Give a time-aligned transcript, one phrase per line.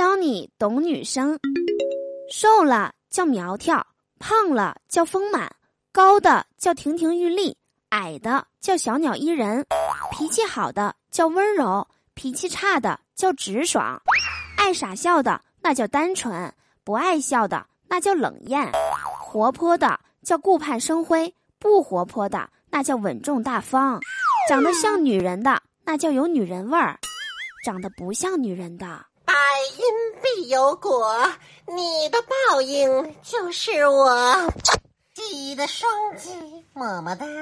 [0.00, 1.38] 教你懂女生。
[2.32, 3.86] 瘦了叫苗条，
[4.18, 5.54] 胖了叫丰满，
[5.92, 7.54] 高的叫亭亭玉立，
[7.90, 9.62] 矮的叫小鸟依人。
[10.10, 14.00] 脾气好的叫温柔，脾气差的叫直爽。
[14.56, 16.50] 爱傻笑的那叫单纯，
[16.82, 18.72] 不爱笑的那叫冷艳。
[19.20, 24.00] 活泼的叫顾盼生辉，不活泼的那叫稳重大方。
[24.48, 26.98] 长得像女人的那叫有女人味儿，
[27.66, 29.04] 长得不像女人的。
[29.40, 29.46] 百
[29.78, 29.84] 因
[30.20, 31.16] 必有果，
[31.64, 34.52] 你的报应就是我。
[35.14, 36.28] 记得双击，
[36.74, 37.24] 么么哒。
[37.24, 37.32] 呦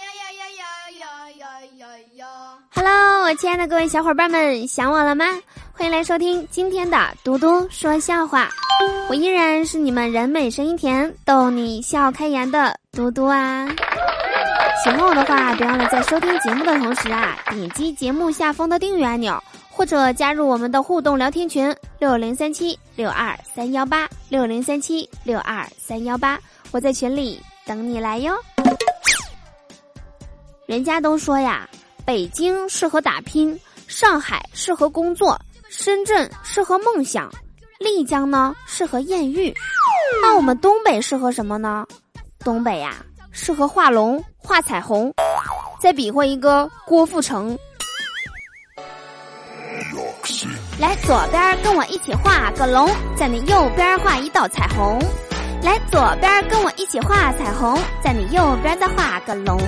[0.00, 0.08] 呦
[0.40, 0.64] 呦呦
[0.96, 1.04] 呦
[1.36, 1.44] 呦
[1.76, 2.24] 呦呦。
[2.70, 5.26] 哈喽，我亲爱的各位小伙伴们，想我了吗？
[5.74, 8.48] 欢迎来收听今天的嘟嘟说笑话。
[9.10, 12.80] 我依然是你们人美声音甜，逗你笑开颜的。
[12.94, 13.66] 嘟嘟啊。
[14.82, 26.38] 喜欢我的话，别忘了在收听节目的同时啊，点击节目下方的订阅按钮，或者加入我们的互动聊天群六零三七六二三幺八六零三七六二三幺八，
[26.70, 28.34] 我在群里等你来哟。
[30.66, 31.68] 人家都说呀，
[32.04, 37.30] 北京适合打拼，上海适合工作，深圳适合梦想，
[37.78, 39.54] 丽江呢适合艳遇，
[40.22, 41.86] 那我们东北适合什么呢？
[42.44, 42.94] 东北呀。
[43.32, 45.12] 适合画龙画彩虹，
[45.80, 47.58] 再比划一个郭富城。
[50.78, 55.00] 来左边跟我一起画个龙，在你右边画一道彩虹。
[55.62, 59.58] 来左边跟我一起画彩虹，在你右边再画个龙，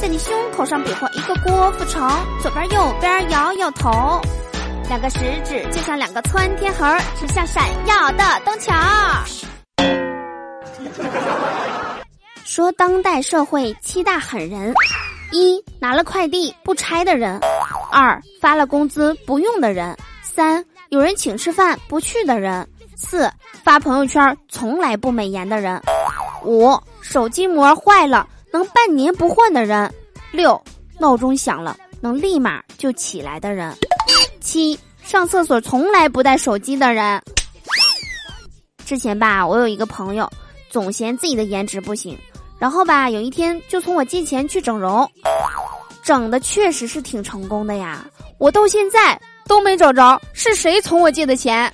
[0.00, 2.08] 在你胸口上比划一个郭富城。
[2.40, 4.20] 左边右边摇摇头，
[4.88, 6.86] 两个食指就像两个窜天猴，
[7.18, 8.72] 指向闪耀的东桥。
[12.48, 14.72] 说当代社会七大狠人：
[15.32, 17.38] 一拿了快递不拆的人；
[17.92, 22.64] 二发了工资不用的人；三有人请吃饭不去的人；
[22.96, 23.30] 四
[23.62, 25.78] 发朋友圈从来不美颜的人；
[26.42, 29.86] 五手机膜坏了能半年不换的人；
[30.32, 30.58] 六
[30.98, 33.74] 闹钟响了能立马就起来的人；
[34.40, 37.22] 七上厕所从来不带手机的人。
[38.86, 40.26] 之前吧，我有一个朋友
[40.70, 42.18] 总嫌自己的颜值不行。
[42.58, 45.08] 然后吧，有一天就从我借钱去整容，
[46.02, 48.04] 整的确实是挺成功的呀。
[48.38, 51.72] 我到现在都没找着是谁从我借的钱。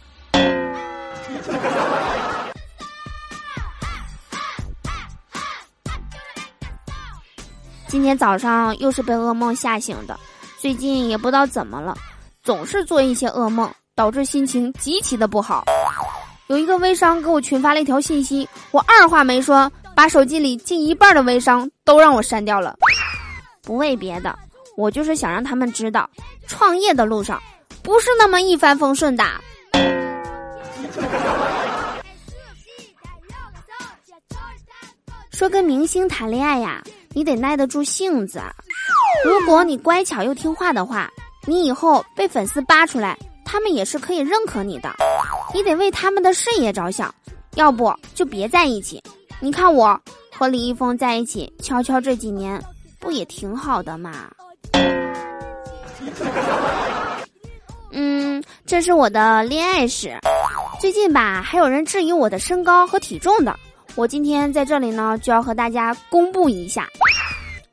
[7.89, 10.19] 今天早上又是被噩梦吓醒的，
[10.59, 11.97] 最近也不知道怎么了，
[12.43, 15.65] 总是做一些噩梦，导致心情极其的不好。
[16.49, 19.71] 有一个微商给我群发了一条信息，我二话没说。
[19.95, 22.77] 把手机里近一半的微商都让我删掉了，
[23.63, 24.37] 不为别的，
[24.77, 26.09] 我就是想让他们知道，
[26.47, 27.41] 创业的路上
[27.83, 29.25] 不是那么一帆风顺的。
[35.31, 38.41] 说跟明星谈恋爱呀，你得耐得住性子。
[39.25, 41.11] 如果你乖巧又听话的话，
[41.47, 44.93] 你以后被粉丝扒出来，他们也是可以认可你的。
[45.53, 47.13] 你得为他们的事业着想，
[47.55, 49.03] 要不就别在一起。
[49.41, 50.01] 你看我
[50.31, 52.63] 和李易峰在一起，悄悄这几年
[52.99, 54.31] 不也挺好的嘛？
[57.93, 60.19] 嗯，这是我的恋爱史。
[60.81, 63.55] 最近吧，还有人质疑我的身高和体重的。
[63.95, 66.89] 我今天在这里呢，就要和大家公布一下，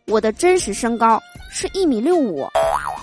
[0.05, 1.19] 我的真实身高
[1.51, 2.47] 是一米六五，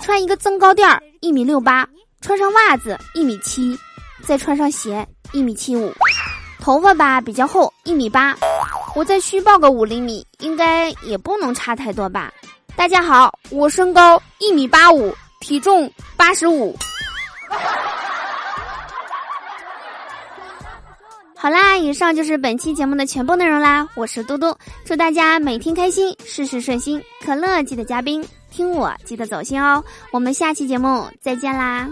[0.01, 1.85] 穿一个增高垫儿一米六八，
[2.21, 3.77] 穿上袜子一米七，
[4.23, 5.91] 再穿上鞋一米七五，
[6.61, 8.37] 头发吧比较厚一米八。
[8.95, 12.31] 我再虚报个五厘米，应该也不能差太多吧。
[12.75, 16.75] 大家好，我身高一米八五，体重八十五。
[21.35, 23.87] 好啦，以上就是本期节目的全部内容啦。
[23.95, 27.01] 我是嘟嘟，祝大家每天开心，事事顺心。
[27.23, 28.21] 可乐记得加冰，
[28.51, 29.81] 听我记得走心哦。
[30.11, 31.87] 我们下期节目再见啦。